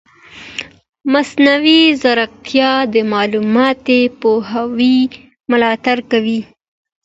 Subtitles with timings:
[1.11, 4.99] مصنوعي ځیرکتیا د معلوماتي پوهاوي
[5.51, 6.41] ملاتړ کوي.